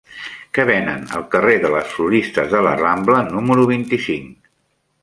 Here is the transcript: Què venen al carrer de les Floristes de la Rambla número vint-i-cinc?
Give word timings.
Què 0.57 0.63
venen 0.69 1.05
al 1.17 1.25
carrer 1.35 1.59
de 1.65 1.71
les 1.75 1.93
Floristes 1.99 2.51
de 2.55 2.65
la 2.69 2.73
Rambla 2.81 3.21
número 3.31 3.69
vint-i-cinc? 3.75 4.53